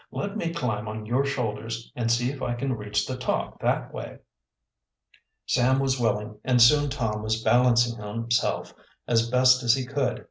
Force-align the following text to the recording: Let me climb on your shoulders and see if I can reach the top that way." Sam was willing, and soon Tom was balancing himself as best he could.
Let 0.11 0.35
me 0.35 0.51
climb 0.51 0.87
on 0.87 1.05
your 1.05 1.23
shoulders 1.23 1.91
and 1.95 2.11
see 2.11 2.31
if 2.31 2.41
I 2.41 2.55
can 2.55 2.73
reach 2.73 3.05
the 3.05 3.15
top 3.15 3.61
that 3.61 3.93
way." 3.93 4.17
Sam 5.45 5.77
was 5.77 5.99
willing, 5.99 6.39
and 6.43 6.59
soon 6.59 6.89
Tom 6.89 7.21
was 7.21 7.43
balancing 7.43 8.01
himself 8.01 8.73
as 9.07 9.29
best 9.29 9.61
he 9.77 9.85
could. 9.85 10.19